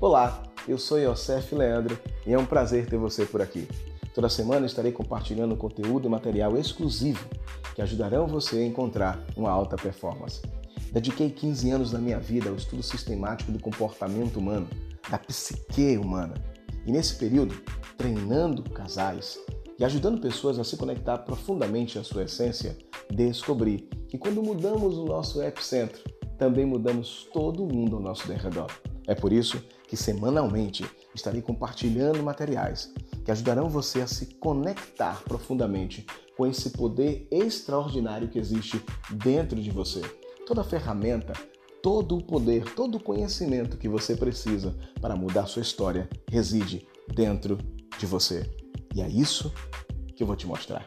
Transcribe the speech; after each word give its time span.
Olá, 0.00 0.44
eu 0.68 0.78
sou 0.78 0.96
Yosef 0.96 1.52
Leandro 1.56 1.98
e 2.24 2.32
é 2.32 2.38
um 2.38 2.46
prazer 2.46 2.86
ter 2.86 2.96
você 2.96 3.26
por 3.26 3.42
aqui. 3.42 3.66
Toda 4.14 4.28
semana 4.28 4.64
estarei 4.64 4.92
compartilhando 4.92 5.56
conteúdo 5.56 6.06
e 6.06 6.08
material 6.08 6.56
exclusivo 6.56 7.28
que 7.74 7.82
ajudarão 7.82 8.28
você 8.28 8.58
a 8.58 8.64
encontrar 8.64 9.18
uma 9.36 9.50
alta 9.50 9.74
performance. 9.74 10.40
Dediquei 10.92 11.30
15 11.30 11.70
anos 11.72 11.90
da 11.90 11.98
minha 11.98 12.20
vida 12.20 12.48
ao 12.48 12.54
estudo 12.54 12.80
sistemático 12.80 13.50
do 13.50 13.58
comportamento 13.58 14.36
humano, 14.36 14.68
da 15.10 15.18
psique 15.18 15.98
humana. 15.98 16.34
E 16.86 16.92
nesse 16.92 17.16
período, 17.16 17.60
treinando 17.96 18.62
casais 18.70 19.36
e 19.80 19.84
ajudando 19.84 20.20
pessoas 20.20 20.60
a 20.60 20.64
se 20.64 20.76
conectar 20.76 21.18
profundamente 21.18 21.98
à 21.98 22.04
sua 22.04 22.22
essência, 22.22 22.78
descobri 23.10 23.88
que 24.06 24.16
quando 24.16 24.44
mudamos 24.44 24.96
o 24.96 25.04
nosso 25.04 25.42
epicentro, 25.42 26.00
também 26.38 26.64
mudamos 26.64 27.28
todo 27.32 27.66
mundo 27.66 27.96
ao 27.96 28.02
nosso 28.02 28.32
redor. 28.32 28.70
É 29.08 29.14
por 29.14 29.32
isso 29.32 29.64
que 29.88 29.96
semanalmente 29.96 30.84
estarei 31.14 31.40
compartilhando 31.40 32.22
materiais 32.22 32.92
que 33.24 33.30
ajudarão 33.30 33.68
você 33.70 34.02
a 34.02 34.06
se 34.06 34.26
conectar 34.34 35.24
profundamente 35.24 36.06
com 36.36 36.46
esse 36.46 36.70
poder 36.70 37.26
extraordinário 37.30 38.28
que 38.28 38.38
existe 38.38 38.84
dentro 39.10 39.60
de 39.60 39.70
você. 39.70 40.02
Toda 40.46 40.62
ferramenta, 40.62 41.32
todo 41.82 42.18
o 42.18 42.22
poder, 42.22 42.74
todo 42.74 42.96
o 42.96 43.02
conhecimento 43.02 43.78
que 43.78 43.88
você 43.88 44.14
precisa 44.14 44.76
para 45.00 45.16
mudar 45.16 45.46
sua 45.46 45.62
história 45.62 46.08
reside 46.30 46.86
dentro 47.14 47.58
de 47.98 48.04
você. 48.04 48.48
E 48.94 49.00
é 49.00 49.08
isso 49.08 49.52
que 50.14 50.22
eu 50.22 50.26
vou 50.26 50.36
te 50.36 50.46
mostrar. 50.46 50.86